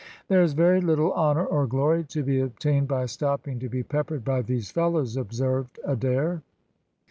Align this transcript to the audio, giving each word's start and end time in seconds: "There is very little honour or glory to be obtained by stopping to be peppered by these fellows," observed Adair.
"There 0.29 0.41
is 0.41 0.53
very 0.53 0.81
little 0.81 1.13
honour 1.13 1.45
or 1.45 1.67
glory 1.67 2.03
to 2.05 2.23
be 2.23 2.39
obtained 2.39 2.87
by 2.87 3.05
stopping 3.05 3.59
to 3.59 3.69
be 3.69 3.83
peppered 3.83 4.25
by 4.25 4.41
these 4.41 4.71
fellows," 4.71 5.15
observed 5.15 5.79
Adair. 5.85 6.41